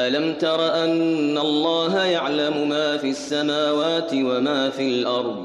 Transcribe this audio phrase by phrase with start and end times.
[0.00, 5.44] ألم تر أن الله يعلم ما في السماوات وما في الأرض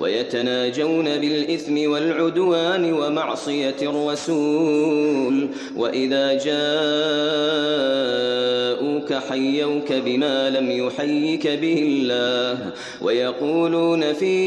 [0.00, 12.58] ويتناجون بالإثم والعدوان ومعصية الرسول وإذا جاءوك حيوك بما لم يحيك به الله
[13.02, 14.38] ويقولون في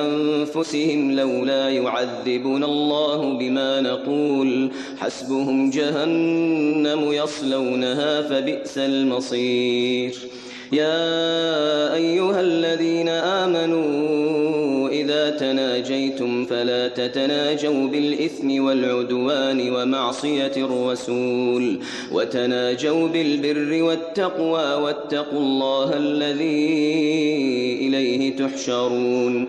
[0.00, 10.16] أنفسهم لولا يعذبنا الله بما نقول حسبهم جهنم يصلونها فبئس المصير
[10.72, 21.78] يا أيها الذين آمنوا إذا تناجيتم فلا تتناجوا بالإثم والعدوان ومعصية الرسول
[22.12, 26.34] وتناجوا بالبر والتقوى واتقوا الله الذي
[27.82, 29.48] إليه تحشرون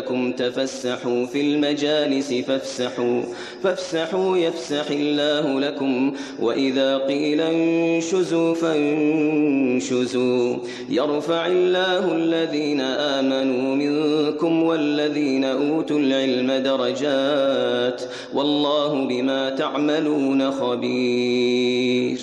[0.00, 3.22] إياكم تفسحوا في المجالس فافسحوا
[3.62, 10.56] فافسحوا يفسح الله لكم وإذا قيل انشزوا فانشزوا
[10.88, 12.80] يرفع الله الذين
[13.20, 18.02] آمنوا منكم والذين أوتوا العلم درجات
[18.34, 22.20] والله بما تعملون خبير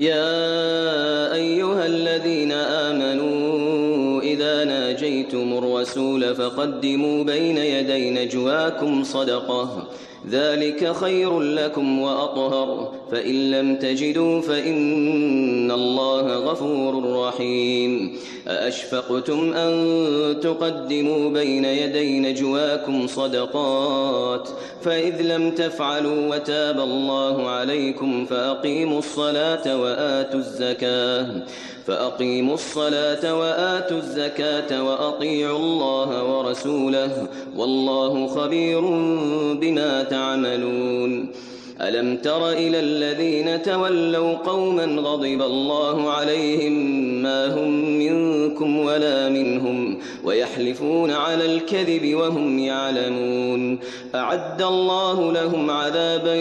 [0.00, 1.87] يا أيها
[5.28, 9.86] آتيتم الرسول فقدموا بين يدي نجواكم صدقة
[10.30, 18.16] ذلك خير لكم وأطهر فإن لم تجدوا فإن الله غفور رحيم
[18.48, 19.74] أأشفقتم أن
[20.42, 24.48] تقدموا بين يدي نجواكم صدقات
[24.82, 31.28] فإذ لم تفعلوا وتاب الله عليكم فأقيموا الصلاة وآتوا الزكاة
[31.88, 37.26] فأقيموا الصلاة وآتوا الزكاة وأطيعوا الله ورسوله
[37.56, 38.80] والله خبير
[39.54, 41.26] بما تعملون
[41.80, 46.72] ألم تر إلى الذين تولوا قوما غضب الله عليهم
[47.22, 53.78] ما هم منكم ولا منهم ويحلفون على الكذب وهم يعلمون
[54.14, 56.36] أعد الله لهم عذابا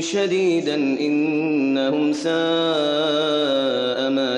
[0.00, 4.01] شديدا إنهم ساء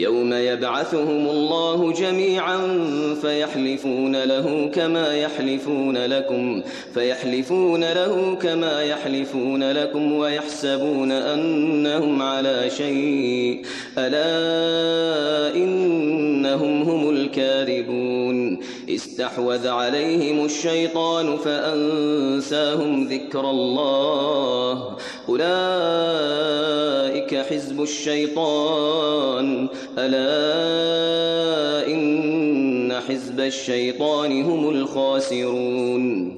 [0.00, 2.58] يوم يبعثهم الله جميعا
[3.22, 6.62] فيحلفون له كما يحلفون لكم
[6.94, 13.62] فيحلفون له كما يحلفون لكم ويحسبون أنهم على شيء
[13.98, 17.08] ألا إنهم هم
[17.38, 24.96] الكاذبون استحوذ عليهم الشيطان فأنساهم ذكر الله
[25.28, 29.68] أولئك حزب الشيطان
[29.98, 36.36] ألا إن حزب الشيطان هم الخاسرون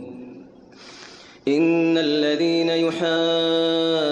[1.49, 4.05] إن الذين يحادون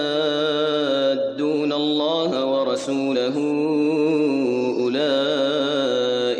[1.72, 3.59] الله ورسوله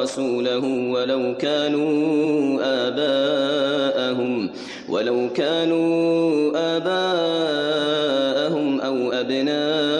[0.00, 0.58] ورسوله
[0.92, 1.92] ولو كانوا
[2.88, 4.50] آباءهم
[4.88, 6.30] ولو كانوا
[6.76, 9.99] آباءهم أو أبناءهم